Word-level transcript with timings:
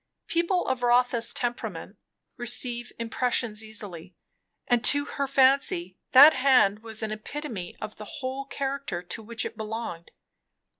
People 0.25 0.65
of 0.65 0.81
Rotha's 0.81 1.31
temperament 1.31 1.95
receive 2.35 2.91
impressions 2.97 3.63
easily, 3.63 4.15
and 4.65 4.83
to 4.83 5.05
her 5.05 5.27
fancy 5.27 5.95
that 6.09 6.33
hand 6.33 6.79
was 6.79 7.03
an 7.03 7.11
epitome 7.11 7.75
of 7.79 7.97
the 7.97 8.05
whole 8.05 8.45
character 8.45 9.03
to 9.03 9.21
which 9.21 9.45
it 9.45 9.55
belonged. 9.55 10.09